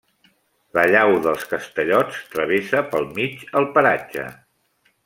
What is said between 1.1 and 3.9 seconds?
dels Castellots travessa pel mig el